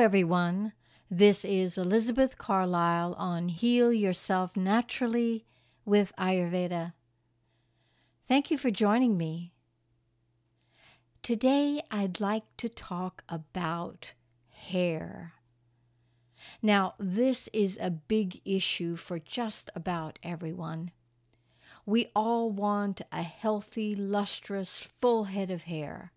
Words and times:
everyone. 0.00 0.72
This 1.10 1.44
is 1.44 1.76
Elizabeth 1.76 2.38
Carlisle 2.38 3.14
on 3.18 3.50
Heal 3.50 3.92
Yourself 3.92 4.56
Naturally 4.56 5.44
with 5.84 6.14
Ayurveda. 6.18 6.94
Thank 8.26 8.50
you 8.50 8.56
for 8.56 8.70
joining 8.70 9.18
me. 9.18 9.52
Today, 11.22 11.82
I'd 11.90 12.18
like 12.18 12.44
to 12.56 12.70
talk 12.70 13.24
about 13.28 14.14
hair. 14.48 15.34
Now, 16.62 16.94
this 16.98 17.50
is 17.52 17.78
a 17.78 17.90
big 17.90 18.40
issue 18.46 18.96
for 18.96 19.18
just 19.18 19.70
about 19.74 20.18
everyone. 20.22 20.92
We 21.84 22.10
all 22.16 22.50
want 22.50 23.02
a 23.12 23.22
healthy, 23.22 23.94
lustrous, 23.94 24.80
full 24.80 25.24
head 25.24 25.50
of 25.50 25.64
hair. 25.64 26.12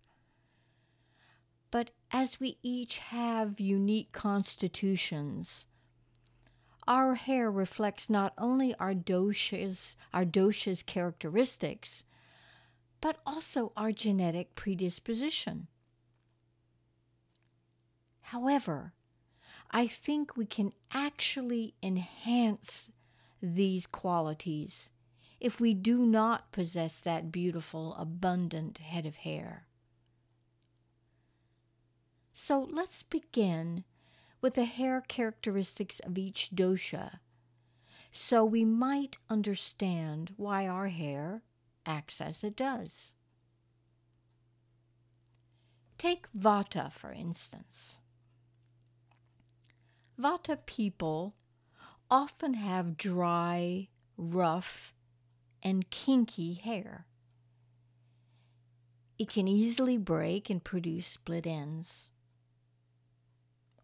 But 1.74 1.90
as 2.12 2.38
we 2.38 2.58
each 2.62 2.98
have 2.98 3.58
unique 3.58 4.12
constitutions, 4.12 5.66
our 6.86 7.16
hair 7.16 7.50
reflects 7.50 8.08
not 8.08 8.32
only 8.38 8.76
our 8.76 8.94
dosha's, 8.94 9.96
our 10.12 10.24
dosha's 10.24 10.84
characteristics, 10.84 12.04
but 13.00 13.18
also 13.26 13.72
our 13.76 13.90
genetic 13.90 14.54
predisposition. 14.54 15.66
However, 18.20 18.92
I 19.72 19.88
think 19.88 20.36
we 20.36 20.46
can 20.46 20.74
actually 20.92 21.74
enhance 21.82 22.92
these 23.42 23.88
qualities 23.88 24.92
if 25.40 25.58
we 25.58 25.74
do 25.74 26.06
not 26.06 26.52
possess 26.52 27.00
that 27.00 27.32
beautiful, 27.32 27.96
abundant 27.96 28.78
head 28.78 29.06
of 29.06 29.16
hair. 29.16 29.66
So 32.34 32.68
let's 32.70 33.02
begin 33.02 33.84
with 34.42 34.54
the 34.54 34.64
hair 34.64 35.00
characteristics 35.00 36.00
of 36.00 36.18
each 36.18 36.50
dosha 36.50 37.20
so 38.16 38.44
we 38.44 38.64
might 38.64 39.18
understand 39.28 40.32
why 40.36 40.68
our 40.68 40.86
hair 40.86 41.42
acts 41.84 42.20
as 42.20 42.44
it 42.44 42.54
does. 42.54 43.12
Take 45.98 46.32
Vata, 46.32 46.92
for 46.92 47.10
instance. 47.10 47.98
Vata 50.16 50.56
people 50.64 51.34
often 52.08 52.54
have 52.54 52.96
dry, 52.96 53.88
rough, 54.16 54.94
and 55.60 55.90
kinky 55.90 56.54
hair. 56.54 57.06
It 59.18 59.28
can 59.28 59.48
easily 59.48 59.98
break 59.98 60.48
and 60.50 60.62
produce 60.62 61.08
split 61.08 61.48
ends. 61.48 62.10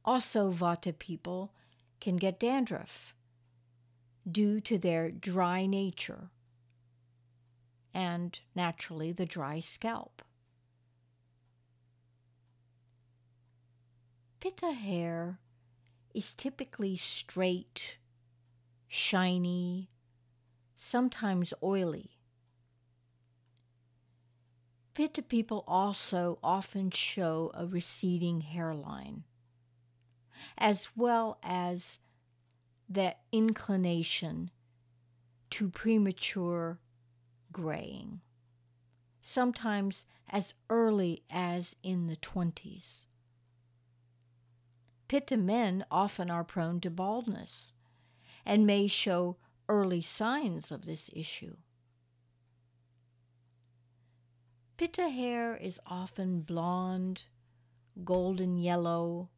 Also, 0.05 0.51
Vata 0.51 0.99
people 0.99 1.53
can 2.01 2.17
get 2.17 2.41
dandruff 2.41 3.15
due 4.31 4.61
to 4.61 4.79
their 4.79 5.11
dry 5.11 5.67
nature 5.67 6.31
and 7.93 8.41
naturally 8.55 9.13
the 9.13 9.27
dry 9.27 9.61
scalp. 9.61 10.23
Pitta 14.41 14.73
hair 14.73 15.39
is 16.15 16.35
typically 16.35 16.97
straight, 16.97 17.99
shiny, 18.89 19.91
sometimes 20.75 21.53
oily. 21.63 22.13
Pitta 24.95 25.23
people 25.23 25.63
also 25.69 26.39
often 26.43 26.91
show 26.91 27.51
a 27.55 27.67
receding 27.67 28.41
hairline 28.41 29.25
as 30.59 30.89
well 30.97 31.39
as 31.43 31.99
that 32.89 33.21
inclination 33.33 34.51
to 35.51 35.69
premature 35.69 36.79
graying, 37.53 38.21
sometimes 39.21 40.07
as 40.29 40.55
early 40.69 41.23
as 41.31 41.75
in 41.83 42.07
the 42.07 42.17
20s. 42.17 43.07
Pitta 45.09 45.37
men 45.37 45.85
often 45.91 46.31
are 46.31 46.45
prone 46.45 46.81
to 46.81 46.91
baldness 46.91 47.73
and 48.47 48.67
may 48.67 48.87
show 48.87 49.37
early 49.69 50.01
signs 50.01 50.71
of 50.71 50.85
this 50.85 51.11
issue. 51.13 51.57
Pitta 54.77 55.09
hair 55.09 55.57
is 55.57 55.81
often 55.87 56.41
blonde, 56.41 57.25
golden 58.03 58.57
yellow, 58.57 59.29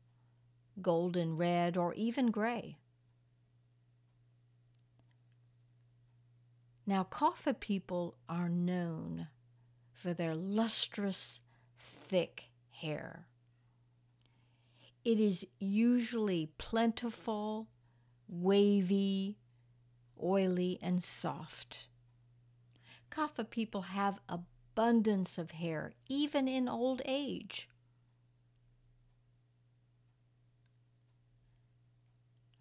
golden 0.81 1.37
red, 1.37 1.77
or 1.77 1.93
even 1.95 2.31
gray. 2.31 2.79
Now, 6.87 7.05
Kapha 7.05 7.59
people 7.59 8.17
are 8.29 8.49
known 8.49 9.29
for 9.93 10.13
their 10.13 10.35
lustrous, 10.35 11.41
thick 11.79 12.51
hair. 12.71 13.27
It 15.05 15.21
is 15.21 15.47
usually 15.59 16.51
plentiful, 16.59 17.69
wavy, 18.29 19.39
oily, 20.23 20.79
and 20.83 21.03
soft. 21.03 21.89
Kapha 23.11 23.49
people 23.49 23.83
have 23.83 24.21
abundance 24.29 25.39
of 25.39 25.53
hair, 25.53 25.93
even 26.09 26.49
in 26.49 26.69
old 26.69 27.03
age. 27.05 27.69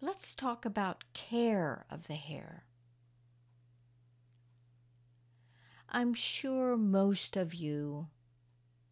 Let's 0.04 0.34
talk 0.34 0.64
about 0.64 1.04
care 1.14 1.86
of 1.88 2.08
the 2.08 2.14
hair. 2.14 2.64
I'm 5.88 6.12
sure 6.12 6.76
most 6.76 7.36
of 7.36 7.54
you, 7.54 8.08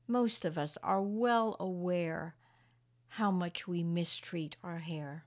most 0.07 0.45
of 0.45 0.57
us, 0.57 0.79
are 0.85 1.03
well 1.03 1.57
aware 1.59 2.37
how 3.15 3.33
much 3.33 3.67
we 3.67 3.83
mistreat 3.83 4.57
our 4.63 4.79
hair. 4.79 5.25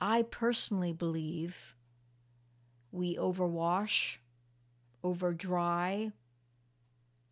I 0.00 0.22
personally 0.22 0.92
believe 0.92 1.76
we 2.90 3.16
overwash, 3.16 4.16
overdry, 5.04 6.12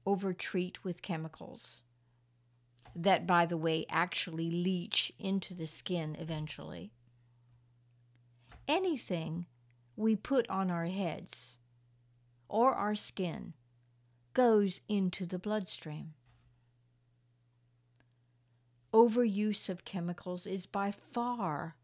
overtreat 0.06 0.84
with 0.84 1.03
chemicals 1.03 1.83
that, 2.97 3.27
by 3.27 3.45
the 3.45 3.59
way, 3.59 3.84
actually 3.91 4.51
leach 4.51 5.12
into 5.19 5.55
the 5.55 5.67
skin 5.67 6.17
eventually. 6.19 6.93
Anything 8.67 9.47
we 9.97 10.17
put 10.17 10.49
on 10.49 10.71
our 10.71 10.87
heads 10.87 11.59
or 12.49 12.73
our 12.73 12.95
skin 12.95 13.53
goes 14.33 14.81
into 14.89 15.27
the 15.27 15.39
bloodstream. 15.39 16.15
Overuse 18.93 19.69
of 19.69 19.84
chemicals 19.84 20.47
is 20.47 20.67
by 20.67 20.91
far 20.91 21.77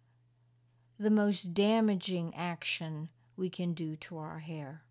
the 0.98 1.10
most 1.10 1.52
damaging 1.52 2.34
action 2.34 3.10
we 3.36 3.50
can 3.50 3.74
do 3.74 3.96
to 3.96 4.16
our 4.16 4.38
hair. 4.38 4.82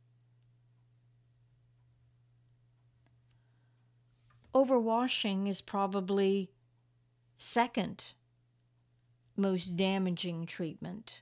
Overwashing 4.53 5.47
is 5.47 5.61
probably 5.61 6.51
second 7.37 8.13
most 9.35 9.75
damaging 9.75 10.45
treatment 10.45 11.21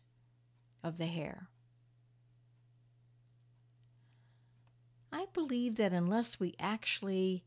of 0.84 0.98
the 0.98 1.06
hair. 1.06 1.48
I 5.12 5.28
believe 5.34 5.76
that 5.78 5.94
unless 5.94 6.40
we 6.40 6.56
actually 6.60 7.44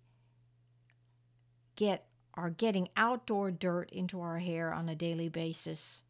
get 1.76 2.06
are 2.34 2.50
getting 2.50 2.88
outdoor 2.96 3.50
dirt 3.50 3.90
into 3.90 4.20
our 4.20 4.38
hair 4.38 4.72
on 4.72 4.88
a 4.88 4.94
daily 4.94 5.28
basis 5.28 6.02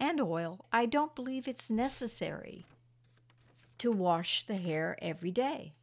and 0.00 0.20
oil, 0.20 0.64
I 0.72 0.86
don't 0.86 1.14
believe 1.14 1.46
it's 1.46 1.70
necessary 1.70 2.66
to 3.78 3.90
wash 3.92 4.44
the 4.44 4.56
hair 4.56 4.96
every 5.02 5.30
day. 5.30 5.74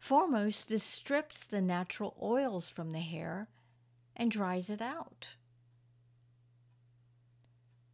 Foremost, 0.00 0.70
this 0.70 0.82
strips 0.82 1.46
the 1.46 1.60
natural 1.60 2.16
oils 2.20 2.70
from 2.70 2.90
the 2.90 3.00
hair 3.00 3.48
and 4.16 4.30
dries 4.30 4.70
it 4.70 4.80
out. 4.80 5.36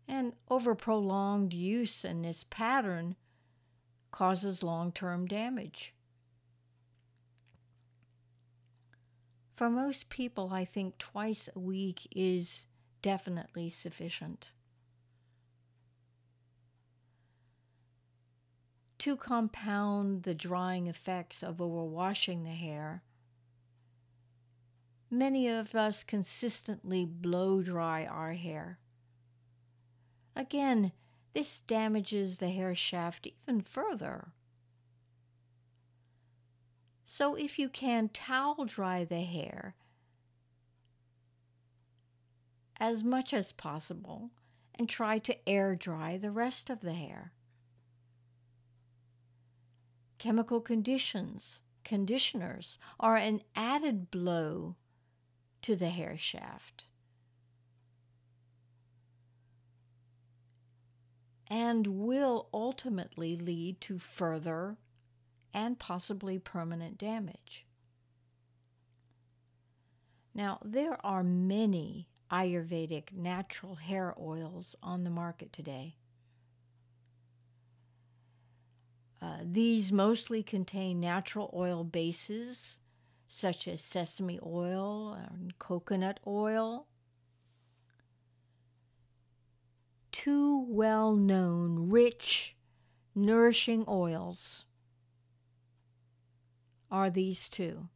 And 0.06 0.34
over 0.48 0.76
prolonged 0.76 1.52
use 1.52 2.04
in 2.04 2.22
this 2.22 2.44
pattern 2.48 3.16
causes 4.12 4.62
long 4.62 4.92
term 4.92 5.26
damage. 5.26 5.94
For 9.56 9.68
most 9.68 10.08
people, 10.08 10.50
I 10.52 10.64
think 10.64 10.98
twice 10.98 11.48
a 11.54 11.58
week 11.58 12.06
is 12.14 12.68
definitely 13.02 13.68
sufficient. 13.68 14.52
To 19.06 19.14
compound 19.14 20.24
the 20.24 20.34
drying 20.34 20.88
effects 20.88 21.40
of 21.40 21.58
overwashing 21.58 22.42
the 22.42 22.50
hair, 22.50 23.04
many 25.08 25.48
of 25.48 25.76
us 25.76 26.02
consistently 26.02 27.04
blow 27.04 27.62
dry 27.62 28.04
our 28.04 28.32
hair. 28.32 28.80
Again, 30.34 30.90
this 31.34 31.60
damages 31.60 32.38
the 32.38 32.48
hair 32.48 32.74
shaft 32.74 33.28
even 33.28 33.60
further. 33.60 34.32
So, 37.04 37.36
if 37.36 37.60
you 37.60 37.68
can 37.68 38.08
towel 38.08 38.64
dry 38.64 39.04
the 39.04 39.20
hair 39.20 39.76
as 42.80 43.04
much 43.04 43.32
as 43.32 43.52
possible 43.52 44.32
and 44.74 44.88
try 44.88 45.20
to 45.20 45.48
air 45.48 45.76
dry 45.76 46.18
the 46.18 46.32
rest 46.32 46.68
of 46.68 46.80
the 46.80 46.94
hair. 46.94 47.30
Chemical 50.18 50.60
conditions, 50.60 51.62
conditioners 51.84 52.78
are 52.98 53.16
an 53.16 53.42
added 53.54 54.10
blow 54.10 54.76
to 55.62 55.76
the 55.76 55.90
hair 55.90 56.16
shaft. 56.16 56.86
and 61.48 61.86
will 61.86 62.48
ultimately 62.52 63.36
lead 63.36 63.80
to 63.80 63.98
further 63.98 64.76
and 65.54 65.78
possibly 65.78 66.38
permanent 66.38 66.98
damage. 66.98 67.66
Now, 70.34 70.58
there 70.64 70.98
are 71.06 71.22
many 71.22 72.08
Ayurvedic 72.30 73.12
natural 73.12 73.76
hair 73.76 74.14
oils 74.20 74.74
on 74.82 75.04
the 75.04 75.10
market 75.10 75.52
today. 75.52 75.96
Uh, 79.20 79.38
these 79.42 79.90
mostly 79.92 80.42
contain 80.42 81.00
natural 81.00 81.50
oil 81.54 81.84
bases 81.84 82.78
such 83.28 83.66
as 83.66 83.80
sesame 83.80 84.38
oil 84.44 85.14
and 85.14 85.58
coconut 85.58 86.20
oil. 86.26 86.86
Two 90.12 90.64
well 90.68 91.14
known, 91.14 91.90
rich, 91.90 92.56
nourishing 93.14 93.84
oils 93.88 94.64
are 96.90 97.10
these 97.10 97.48
two, 97.48 97.88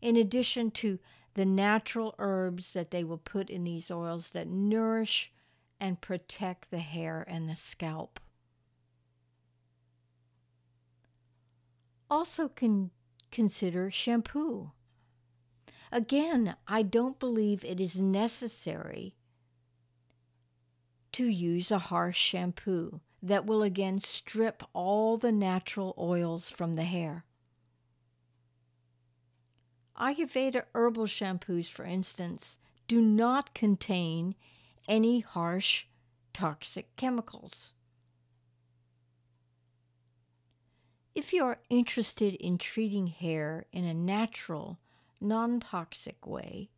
in 0.00 0.16
addition 0.16 0.70
to 0.70 0.98
the 1.34 1.46
natural 1.46 2.14
herbs 2.18 2.72
that 2.72 2.90
they 2.90 3.04
will 3.04 3.18
put 3.18 3.48
in 3.48 3.64
these 3.64 3.90
oils 3.90 4.30
that 4.30 4.48
nourish 4.48 5.32
and 5.80 6.00
protect 6.00 6.70
the 6.70 6.80
hair 6.80 7.24
and 7.26 7.48
the 7.48 7.56
scalp. 7.56 8.20
Also, 12.12 12.46
can 12.46 12.90
consider 13.30 13.90
shampoo. 13.90 14.72
Again, 15.90 16.56
I 16.68 16.82
don't 16.82 17.18
believe 17.18 17.64
it 17.64 17.80
is 17.80 17.98
necessary 17.98 19.16
to 21.12 21.24
use 21.24 21.70
a 21.70 21.78
harsh 21.78 22.18
shampoo 22.18 23.00
that 23.22 23.46
will 23.46 23.62
again 23.62 23.98
strip 23.98 24.62
all 24.74 25.16
the 25.16 25.32
natural 25.32 25.94
oils 25.96 26.50
from 26.50 26.74
the 26.74 26.82
hair. 26.82 27.24
Ayurveda 29.98 30.64
herbal 30.74 31.06
shampoos, 31.06 31.70
for 31.70 31.86
instance, 31.86 32.58
do 32.88 33.00
not 33.00 33.54
contain 33.54 34.34
any 34.86 35.20
harsh 35.20 35.86
toxic 36.34 36.94
chemicals. 36.96 37.72
If 41.14 41.32
you 41.32 41.44
are 41.44 41.60
interested 41.68 42.34
in 42.34 42.56
treating 42.56 43.08
hair 43.08 43.66
in 43.72 43.84
a 43.84 43.94
natural, 43.94 44.78
non 45.20 45.60
toxic 45.60 46.26
way, 46.26 46.70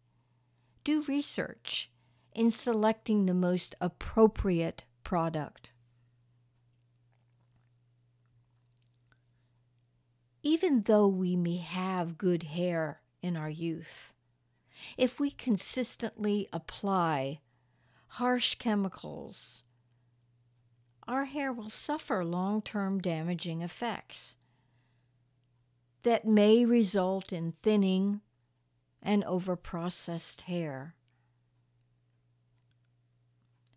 do 0.83 1.03
research 1.05 1.91
in 2.35 2.51
selecting 2.51 3.27
the 3.27 3.35
most 3.35 3.75
appropriate 3.81 4.85
product. 5.05 5.71
Even 10.43 10.83
though 10.83 11.07
we 11.07 11.37
may 11.37 11.57
have 11.57 12.19
good 12.19 12.43
hair 12.43 13.01
in 13.23 13.37
our 13.37 13.49
youth. 13.49 14.13
If 14.99 15.19
we 15.19 15.31
consistently 15.31 16.49
apply 16.53 17.41
harsh 18.09 18.57
chemicals, 18.57 19.64
our 21.07 21.25
hair 21.25 21.53
will 21.53 21.71
suffer 21.71 22.25
long 22.25 22.63
term 22.63 23.01
damaging 23.01 23.63
effects 23.63 24.37
that 26.03 26.27
may 26.27 26.65
result 26.65 27.33
in 27.33 27.53
thinning 27.53 28.21
and 29.03 29.25
overprocessed 29.25 30.43
hair. 30.43 30.95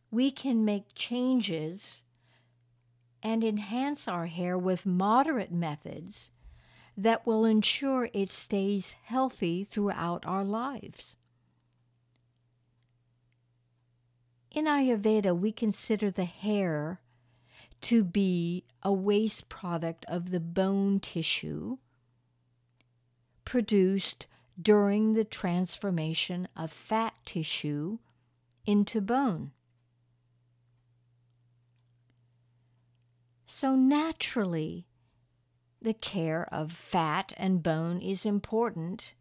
We 0.09 0.31
can 0.31 0.63
make 0.63 0.95
changes 0.95 2.03
and 3.21 3.43
enhance 3.43 4.07
our 4.07 4.27
hair 4.27 4.57
with 4.57 4.85
moderate 4.85 5.51
methods 5.51 6.31
that 6.95 7.27
will 7.27 7.45
ensure 7.45 8.09
it 8.13 8.29
stays 8.29 8.95
healthy 9.03 9.63
throughout 9.63 10.25
our 10.25 10.43
lives. 10.43 11.17
In 14.51 14.65
Ayurveda, 14.65 15.37
we 15.37 15.51
consider 15.51 16.09
the 16.09 16.25
hair 16.25 17.01
to 17.81 18.03
be 18.03 18.63
a 18.83 18.91
waste 18.91 19.49
product 19.49 20.05
of 20.07 20.31
the 20.31 20.39
bone 20.39 20.99
tissue 20.99 21.77
produced 23.45 24.27
during 24.61 25.13
the 25.13 25.23
transformation 25.23 26.47
of 26.55 26.71
fat 26.71 27.13
tissue 27.25 27.99
into 28.65 28.99
bone. 28.99 29.51
So 33.45 33.75
naturally, 33.75 34.87
the 35.81 35.93
care 35.93 36.47
of 36.51 36.71
fat 36.71 37.31
and 37.37 37.63
bone 37.63 38.01
is 38.01 38.25
important 38.25 39.13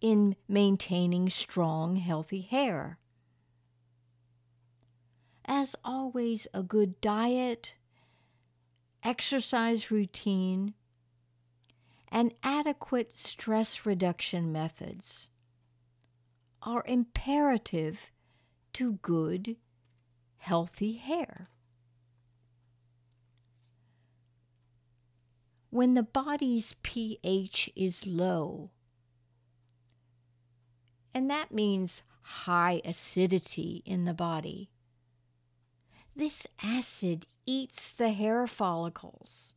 in 0.00 0.36
maintaining 0.48 1.30
strong, 1.30 1.96
healthy 1.96 2.42
hair. 2.42 2.98
As 5.54 5.76
always, 5.84 6.48
a 6.54 6.62
good 6.62 6.98
diet, 7.02 7.76
exercise 9.02 9.90
routine, 9.90 10.72
and 12.10 12.32
adequate 12.42 13.12
stress 13.12 13.84
reduction 13.84 14.50
methods 14.50 15.28
are 16.62 16.82
imperative 16.86 18.10
to 18.72 18.94
good, 19.02 19.56
healthy 20.38 20.92
hair. 20.94 21.50
when 25.68 25.94
the 25.94 26.02
body's 26.02 26.76
pH 26.82 27.70
is 27.74 28.06
low. 28.06 28.70
And 31.14 31.30
that 31.30 31.50
means 31.50 32.02
high 32.20 32.82
acidity 32.84 33.82
in 33.86 34.04
the 34.04 34.12
body. 34.12 34.71
This 36.14 36.46
acid 36.62 37.26
eats 37.46 37.92
the 37.92 38.10
hair 38.10 38.46
follicles. 38.46 39.54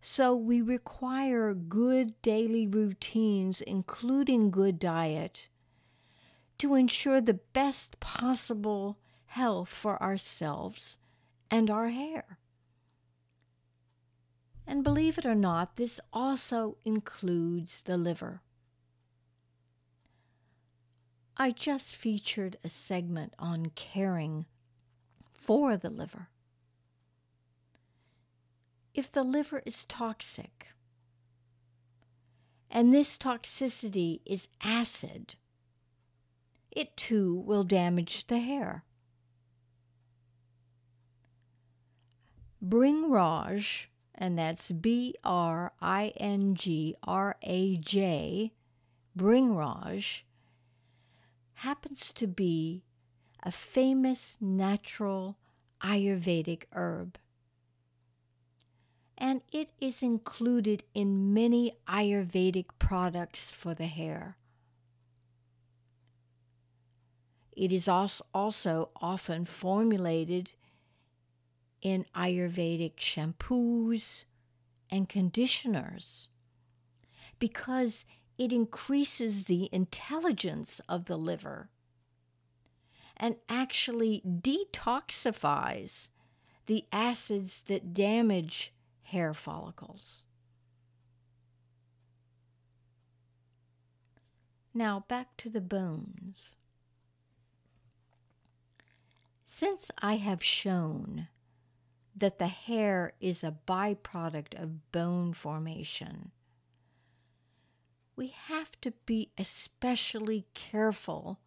So 0.00 0.34
we 0.36 0.62
require 0.62 1.52
good 1.54 2.20
daily 2.22 2.66
routines, 2.66 3.60
including 3.60 4.50
good 4.50 4.78
diet, 4.78 5.48
to 6.58 6.74
ensure 6.74 7.20
the 7.20 7.40
best 7.52 7.98
possible 7.98 8.98
health 9.26 9.68
for 9.68 10.00
ourselves 10.02 10.98
and 11.50 11.70
our 11.70 11.88
hair. 11.88 12.38
And 14.66 14.84
believe 14.84 15.18
it 15.18 15.26
or 15.26 15.34
not, 15.34 15.76
this 15.76 16.00
also 16.12 16.76
includes 16.84 17.82
the 17.82 17.96
liver. 17.96 18.42
I 21.40 21.52
just 21.52 21.94
featured 21.94 22.58
a 22.64 22.68
segment 22.68 23.32
on 23.38 23.66
caring 23.76 24.46
for 25.30 25.76
the 25.76 25.88
liver. 25.88 26.30
If 28.92 29.12
the 29.12 29.22
liver 29.22 29.62
is 29.64 29.84
toxic, 29.84 30.72
and 32.68 32.92
this 32.92 33.16
toxicity 33.16 34.20
is 34.26 34.48
acid, 34.64 35.36
it 36.72 36.96
too 36.96 37.36
will 37.36 37.62
damage 37.62 38.26
the 38.26 38.38
hair. 38.38 38.82
Bringraj, 42.60 43.86
and 44.12 44.36
that's 44.36 44.72
B 44.72 45.14
R 45.22 45.72
I 45.80 46.12
N 46.16 46.56
G 46.56 46.96
R 47.04 47.36
A 47.42 47.76
J, 47.76 48.52
Bringraj, 49.16 50.22
happens 51.58 52.12
to 52.12 52.26
be 52.26 52.82
a 53.42 53.50
famous 53.50 54.38
natural 54.40 55.36
Ayurvedic 55.82 56.64
herb. 56.72 57.18
and 59.20 59.42
it 59.52 59.70
is 59.80 60.00
included 60.02 60.84
in 60.94 61.34
many 61.34 61.72
Ayurvedic 61.88 62.66
products 62.78 63.50
for 63.50 63.74
the 63.74 63.86
hair. 63.86 64.36
It 67.56 67.72
is 67.72 67.88
also 67.88 68.90
often 69.02 69.44
formulated 69.44 70.54
in 71.82 72.06
Ayurvedic 72.14 72.96
shampoos 72.96 74.24
and 74.90 75.08
conditioners 75.08 76.28
because 77.40 78.04
it 78.38 78.52
increases 78.52 79.44
the 79.44 79.68
intelligence 79.72 80.80
of 80.88 81.06
the 81.06 81.18
liver 81.18 81.68
and 83.16 83.36
actually 83.48 84.22
detoxifies 84.24 86.08
the 86.66 86.84
acids 86.92 87.64
that 87.64 87.92
damage 87.92 88.72
hair 89.02 89.34
follicles. 89.34 90.24
Now 94.72 95.04
back 95.08 95.36
to 95.38 95.50
the 95.50 95.60
bones. 95.60 96.54
Since 99.44 99.90
I 99.98 100.16
have 100.16 100.44
shown 100.44 101.26
that 102.14 102.38
the 102.38 102.48
hair 102.48 103.14
is 103.20 103.42
a 103.42 103.56
byproduct 103.66 104.60
of 104.60 104.92
bone 104.92 105.32
formation, 105.32 106.30
we 108.18 108.34
have 108.48 108.72
to 108.80 108.90
be 109.06 109.30
especially 109.38 110.44
careful 110.52 111.38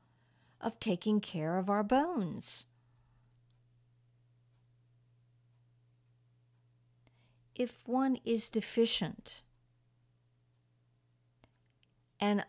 of 0.62 0.80
taking 0.80 1.20
care 1.20 1.58
of 1.58 1.70
our 1.70 1.84
bones. 1.84 2.66
If 7.54 7.86
one 7.86 8.18
is 8.24 8.50
deficient 8.50 9.44
and, 12.22 12.46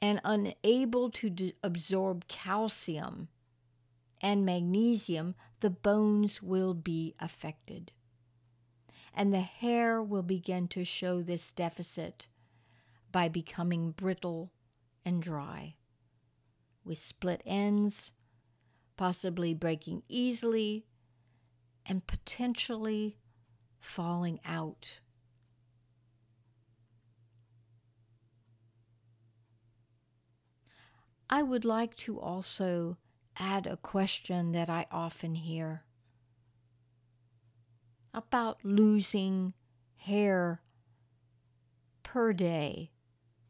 and 0.00 0.20
unable 0.24 1.10
to 1.10 1.30
d- 1.30 1.54
absorb 1.62 2.26
calcium 2.26 3.28
and 4.20 4.44
magnesium, 4.44 5.36
the 5.60 5.70
bones 5.70 6.42
will 6.42 6.74
be 6.74 7.14
affected. 7.20 7.92
And 9.14 9.32
the 9.32 9.40
hair 9.40 10.02
will 10.02 10.24
begin 10.24 10.66
to 10.68 10.84
show 10.84 11.22
this 11.22 11.52
deficit 11.52 12.26
by 13.12 13.28
becoming 13.28 13.92
brittle 13.92 14.52
and 15.04 15.22
dry, 15.22 15.76
with 16.84 16.98
split 16.98 17.42
ends, 17.44 18.12
possibly 18.96 19.54
breaking 19.54 20.02
easily, 20.08 20.86
and 21.86 22.06
potentially 22.06 23.18
falling 23.78 24.40
out. 24.44 25.00
I 31.28 31.42
would 31.42 31.64
like 31.64 31.96
to 31.96 32.20
also 32.20 32.98
add 33.38 33.66
a 33.66 33.78
question 33.78 34.52
that 34.52 34.68
I 34.68 34.86
often 34.90 35.34
hear 35.34 35.84
about 38.12 38.58
losing 38.62 39.54
hair 39.96 40.60
per 42.02 42.34
day, 42.34 42.90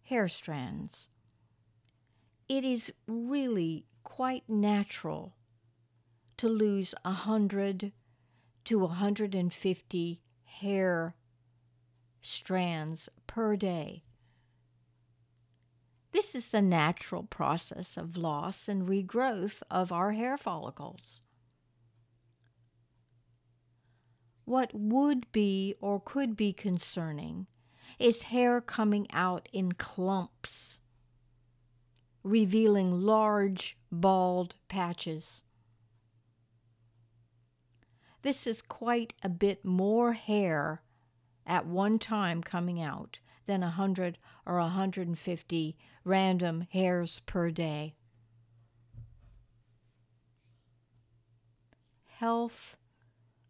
hair 0.04 0.28
strands. 0.28 1.09
It 2.49 2.64
is 2.64 2.92
really 3.06 3.87
quite 4.02 4.49
natural 4.49 5.35
to 6.37 6.49
lose 6.49 6.94
a 7.04 7.12
hundred 7.12 7.92
to 8.64 8.78
150 8.78 10.23
hair 10.44 11.14
strands 12.21 13.09
per 13.26 13.56
day. 13.56 14.02
This 16.12 16.35
is 16.35 16.50
the 16.50 16.61
natural 16.61 17.23
process 17.23 17.97
of 17.97 18.16
loss 18.16 18.68
and 18.68 18.87
regrowth 18.87 19.62
of 19.71 19.90
our 19.90 20.12
hair 20.12 20.37
follicles. 20.37 21.23
What 24.44 24.75
would 24.75 25.30
be 25.32 25.75
or 25.80 26.00
could 26.00 26.37
be 26.37 26.52
concerning 26.52 27.47
is 27.99 28.22
hair 28.22 28.61
coming 28.61 29.06
out 29.12 29.49
in 29.52 29.72
clumps, 29.72 30.80
revealing 32.22 32.92
large, 32.92 33.76
bald 33.90 34.56
patches. 34.68 35.42
This 38.22 38.46
is 38.46 38.62
quite 38.62 39.14
a 39.22 39.28
bit 39.28 39.64
more 39.64 40.12
hair 40.12 40.82
at 41.46 41.66
one 41.66 41.99
time 41.99 42.42
coming 42.42 42.80
out 42.80 43.18
than 43.46 43.62
a 43.62 43.66
100 43.66 44.18
or 44.46 44.58
a 44.58 44.62
150 44.62 45.76
random 46.04 46.66
hairs 46.70 47.20
per 47.26 47.50
day. 47.50 47.94
Health 52.06 52.76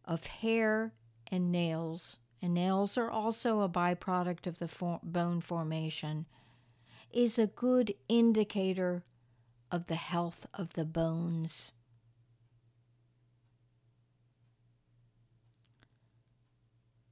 of 0.05 0.25
hair 0.27 0.95
and 1.31 1.53
nails, 1.53 2.19
and 2.43 2.55
nails 2.55 2.99
are 2.99 3.11
also 3.11 3.61
a 3.61 3.69
byproduct 3.69 4.47
of 4.47 4.59
the 4.59 4.69
for- 4.69 5.01
bone 5.03 5.41
formation, 5.41 6.27
is 7.13 7.39
a 7.39 7.47
good 7.47 7.95
indicator 8.09 9.05
of 9.71 9.87
the 9.87 9.95
health 9.95 10.47
of 10.53 10.75
the 10.75 10.85
bones. 10.85 11.73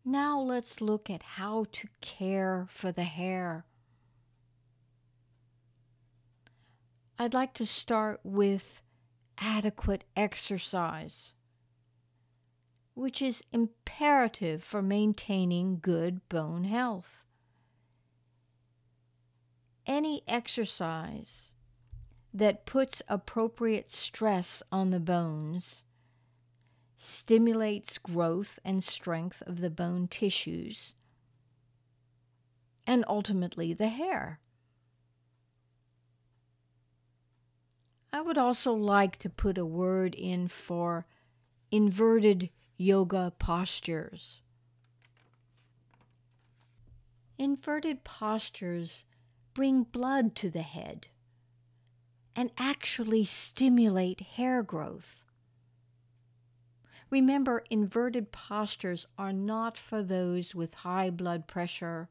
Now 0.04 0.40
let's 0.40 0.80
look 0.80 1.08
at 1.08 1.22
how 1.22 1.66
to 1.72 1.88
care 2.00 2.66
for 2.68 2.90
the 2.90 3.04
hair. 3.04 3.64
I'd 7.18 7.34
like 7.34 7.52
to 7.54 7.66
start 7.66 8.20
with 8.24 8.82
adequate 9.38 10.04
exercise, 10.16 11.34
which 13.00 13.22
is 13.22 13.42
imperative 13.50 14.62
for 14.62 14.82
maintaining 14.82 15.78
good 15.80 16.20
bone 16.28 16.64
health. 16.64 17.24
Any 19.86 20.22
exercise 20.28 21.54
that 22.34 22.66
puts 22.66 23.02
appropriate 23.08 23.90
stress 23.90 24.62
on 24.70 24.90
the 24.90 25.00
bones 25.00 25.84
stimulates 26.98 27.96
growth 27.96 28.58
and 28.66 28.84
strength 28.84 29.42
of 29.46 29.62
the 29.62 29.70
bone 29.70 30.06
tissues, 30.06 30.92
and 32.86 33.02
ultimately 33.08 33.72
the 33.72 33.88
hair. 33.88 34.40
I 38.12 38.20
would 38.20 38.36
also 38.36 38.74
like 38.74 39.16
to 39.18 39.30
put 39.30 39.56
a 39.56 39.64
word 39.64 40.14
in 40.14 40.48
for 40.48 41.06
inverted 41.70 42.50
yoga 42.80 43.30
postures. 43.38 44.40
Inverted 47.38 48.04
postures 48.04 49.04
bring 49.52 49.82
blood 49.82 50.34
to 50.36 50.48
the 50.48 50.62
head 50.62 51.08
and 52.34 52.50
actually 52.56 53.22
stimulate 53.24 54.20
hair 54.20 54.62
growth. 54.62 55.24
Remember, 57.10 57.64
inverted 57.68 58.32
postures 58.32 59.06
are 59.18 59.32
not 59.32 59.76
for 59.76 60.02
those 60.02 60.54
with 60.54 60.72
high 60.72 61.10
blood 61.10 61.46
pressure, 61.46 62.08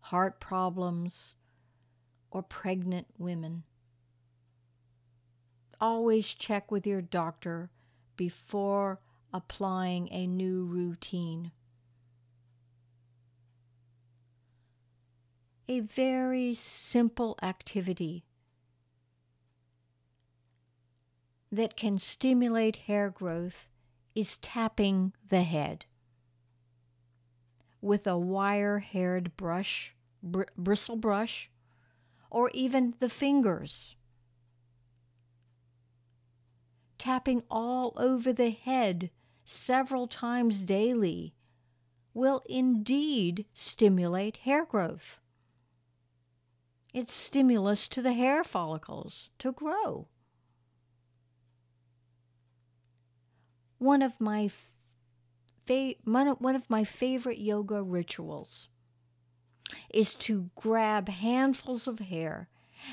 heart 0.00 0.40
problems, 0.40 1.36
or 2.30 2.42
pregnant 2.42 3.06
women. 3.16 3.62
Always 5.80 6.34
check 6.34 6.70
with 6.70 6.86
your 6.86 7.00
doctor 7.00 7.70
before 8.18 9.00
applying 9.32 10.08
a 10.12 10.26
new 10.26 10.64
routine. 10.64 11.52
A 15.68 15.80
very 15.80 16.54
simple 16.54 17.38
activity 17.42 18.24
that 21.50 21.76
can 21.76 21.98
stimulate 21.98 22.76
hair 22.76 23.10
growth 23.10 23.68
is 24.14 24.38
tapping 24.38 25.12
the 25.28 25.42
head 25.42 25.86
with 27.80 28.06
a 28.06 28.16
wire 28.16 28.78
haired 28.78 29.36
brush, 29.36 29.94
br- 30.22 30.44
bristle 30.56 30.96
brush, 30.96 31.50
or 32.30 32.50
even 32.54 32.94
the 33.00 33.08
fingers. 33.08 33.96
Tapping 36.96 37.42
all 37.50 37.92
over 37.96 38.32
the 38.32 38.50
head 38.50 39.10
several 39.44 40.06
times 40.06 40.62
daily 40.62 41.34
will 42.14 42.42
indeed 42.48 43.46
stimulate 43.54 44.38
hair 44.38 44.64
growth. 44.64 45.20
It's 46.92 47.12
stimulus 47.12 47.88
to 47.88 48.02
the 48.02 48.12
hair 48.12 48.44
follicles 48.44 49.30
to 49.38 49.52
grow. 49.52 50.08
One 53.78 54.02
of 54.02 54.20
my 54.20 54.50
one 56.04 56.54
of 56.54 56.68
my 56.68 56.84
favorite 56.84 57.38
yoga 57.38 57.82
rituals 57.82 58.68
is 59.92 60.14
to 60.14 60.50
grab 60.54 61.08
handfuls 61.08 61.86
of 61.86 62.00
hair 62.00 62.48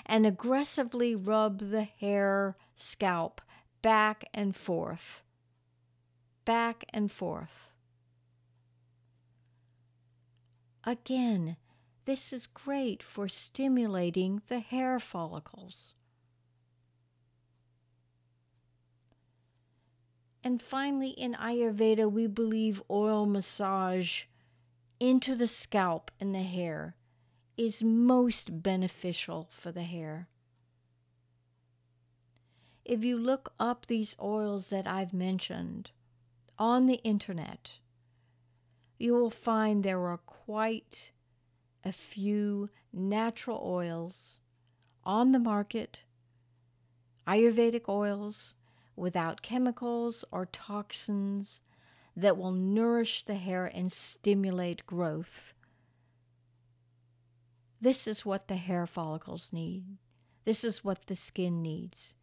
and 0.06 0.26
aggressively 0.26 1.16
rub 1.16 1.72
the 1.72 1.84
hair 1.84 2.56
scalp 2.76 3.42
back 3.82 4.24
and 4.34 4.56
forth, 4.56 5.24
back 6.50 6.84
and 6.90 7.12
forth. 7.12 7.74
Again, 10.84 11.58
this 12.06 12.34
is 12.34 12.48
great 12.48 13.04
for 13.04 13.28
stimulating 13.28 14.42
the 14.48 14.58
hair 14.58 15.00
follicles. 15.00 15.94
And 20.44 20.60
finally, 20.60 21.10
in 21.12 21.36
Ayurveda, 21.36 22.12
we 22.12 22.26
believe 22.26 22.82
oil 22.90 23.28
massage 23.28 24.24
into 25.00 25.36
the 25.36 25.46
scalp 25.46 26.10
and 26.20 26.34
the 26.34 26.40
hair 26.40 26.96
is 27.58 27.84
most 27.84 28.64
beneficial 28.64 29.50
for 29.52 29.72
the 29.72 29.84
hair. 29.84 30.28
If 32.84 33.04
you 33.04 33.20
look 33.20 33.54
up 33.60 33.86
these 33.86 34.16
oils 34.20 34.72
that 34.72 34.88
I've 34.88 35.14
mentioned 35.14 35.92
on 36.60 36.86
the 36.86 37.02
internet, 37.06 37.80
you 39.00 39.14
will 39.14 39.32
find 39.32 39.84
there 39.84 40.08
are 40.08 40.18
quite 40.18 41.14
a 41.84 41.92
few 41.92 42.70
natural 42.92 43.62
oils 43.64 44.42
on 45.04 45.32
the 45.32 45.40
market, 45.40 46.04
Ayurvedic 47.26 47.88
oils 47.88 48.56
without 48.96 49.42
chemicals 49.42 50.26
or 50.32 50.46
toxins 50.46 51.62
that 52.16 52.38
will 52.38 52.52
nourish 52.52 53.24
the 53.24 53.36
hair 53.36 53.66
and 53.66 53.92
stimulate 53.92 54.86
growth. 54.86 55.54
This 57.80 58.08
is 58.08 58.26
what 58.26 58.50
the 58.50 58.58
hair 58.58 58.86
follicles 58.86 59.54
need. 59.54 59.86
This 60.44 60.66
is 60.66 60.84
what 60.84 61.08
the 61.08 61.16
skin 61.16 61.62
needs. 61.62 62.16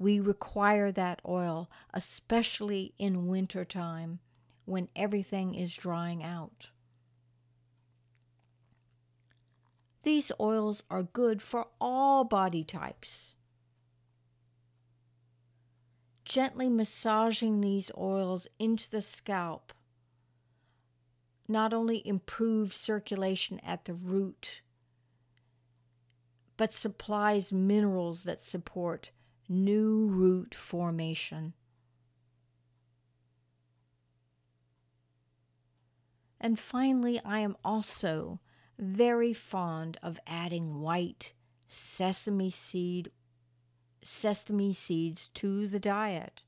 We 0.00 0.18
require 0.18 0.90
that 0.92 1.20
oil, 1.28 1.70
especially 1.92 2.94
in 2.98 3.26
wintertime 3.26 4.20
when 4.64 4.88
everything 4.96 5.54
is 5.54 5.76
drying 5.76 6.24
out. 6.24 6.70
These 10.02 10.32
oils 10.40 10.82
are 10.90 11.02
good 11.02 11.42
for 11.42 11.66
all 11.78 12.24
body 12.24 12.64
types. 12.64 13.34
Gently 16.24 16.70
massaging 16.70 17.60
these 17.60 17.90
oils 17.94 18.48
into 18.58 18.90
the 18.90 19.02
scalp 19.02 19.74
not 21.46 21.74
only 21.74 22.06
improves 22.08 22.76
circulation 22.76 23.60
at 23.60 23.84
the 23.84 23.92
root 23.92 24.62
but 26.56 26.72
supplies 26.72 27.52
minerals 27.52 28.24
that 28.24 28.40
support 28.40 29.10
new 29.50 30.06
root 30.06 30.54
formation. 30.54 31.52
And 36.40 36.58
finally, 36.58 37.20
I 37.24 37.40
am 37.40 37.56
also 37.64 38.40
very 38.78 39.34
fond 39.34 39.98
of 40.02 40.20
adding 40.26 40.80
white 40.80 41.34
sesame 41.68 42.50
seed 42.50 43.10
sesame 44.02 44.72
seeds 44.72 45.28
to 45.28 45.66
the 45.66 45.80
diet. 45.80 46.44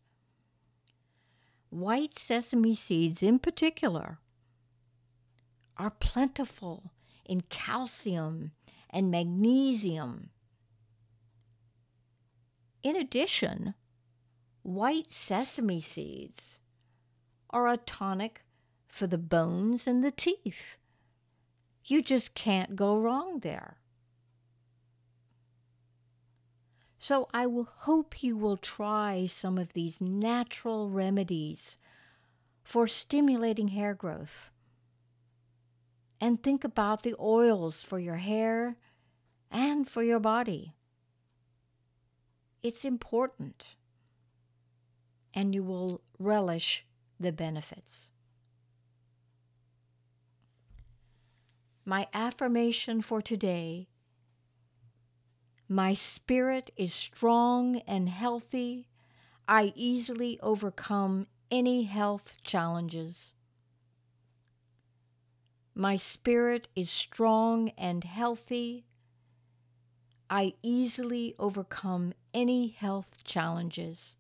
White 1.69 2.19
sesame 2.19 2.75
seeds 2.75 3.23
in 3.23 3.39
particular 3.39 4.19
are 5.77 5.91
plentiful 5.91 6.93
in 7.27 7.43
calcium 7.43 8.53
and 8.89 9.11
magnesium. 9.11 10.31
In 12.83 12.97
addition, 12.97 13.75
white 14.63 15.11
sesame 15.11 15.81
seeds 15.81 16.61
are 17.51 17.69
a 17.69 17.77
tonic 17.77 18.45
for 18.87 19.07
the 19.07 19.19
bones 19.19 19.87
and 19.87 20.03
the 20.03 20.11
teeth. 20.11 20.77
You 21.85 22.03
just 22.03 22.35
can't 22.35 22.77
go 22.77 22.97
wrong 22.97 23.41
there. 23.41 23.79
So 26.99 27.29
I 27.35 27.47
will 27.47 27.69
hope 27.79 28.23
you 28.23 28.37
will 28.37 28.57
try 28.57 29.27
some 29.27 29.59
of 29.59 29.73
these 29.73 30.01
natural 30.01 30.89
remedies 30.89 31.79
for 32.63 32.87
stimulating 32.87 33.69
hair 33.69 33.95
growth 33.95 34.53
and 36.21 36.41
think 36.41 36.63
about 36.63 37.03
the 37.03 37.17
oils 37.19 37.83
for 37.83 37.99
your 37.99 38.19
hair 38.19 38.77
and 39.51 39.89
for 39.89 40.05
your 40.05 40.21
body. 40.21 40.75
It's 42.63 42.85
important, 42.85 43.77
and 45.35 45.55
you 45.55 45.63
will 45.63 46.03
relish 46.19 46.87
the 47.19 47.33
benefits. 47.33 48.11
My 51.85 52.07
affirmation 52.15 53.01
for 53.01 53.21
today 53.21 53.89
My 55.73 55.95
spirit 55.95 56.71
is 56.77 56.93
strong 56.93 57.77
and 57.87 58.07
healthy. 58.07 58.89
I 59.49 59.73
easily 59.75 60.39
overcome 60.41 61.29
any 61.51 61.85
health 61.85 62.37
challenges. 62.43 63.33
My 65.75 65.97
spirit 65.97 66.69
is 66.77 66.91
strong 66.91 67.71
and 67.79 68.05
healthy. 68.05 68.85
I 70.33 70.55
easily 70.63 71.35
overcome 71.39 72.15
any 72.33 72.69
health 72.69 73.23
challenges. 73.23 74.17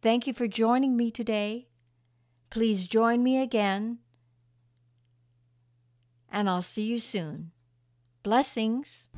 Thank 0.00 0.28
you 0.28 0.32
for 0.32 0.46
joining 0.46 0.96
me 0.96 1.10
today. 1.10 1.66
Please 2.50 2.86
join 2.86 3.24
me 3.24 3.42
again, 3.42 3.98
and 6.30 6.48
I'll 6.48 6.62
see 6.62 6.84
you 6.84 7.00
soon. 7.00 7.50
Blessings. 8.22 9.08